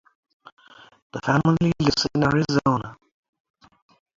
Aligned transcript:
The 1.13 1.19
family 1.19 1.73
lives 1.79 2.07
in 2.15 2.23
Arizona. 2.23 2.97